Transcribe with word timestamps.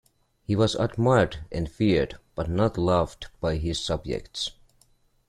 He 0.41 0.55
was 0.55 0.73
admired 0.73 1.45
and 1.51 1.69
feared 1.69 2.17
but 2.33 2.49
not 2.49 2.75
loved 2.75 3.27
by 3.39 3.57
his 3.57 3.79
subjects. 3.79 4.49